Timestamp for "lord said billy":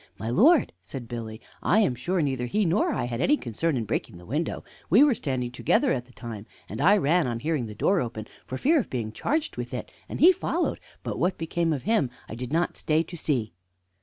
0.31-1.41